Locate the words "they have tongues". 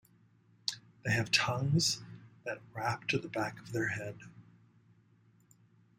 1.05-2.01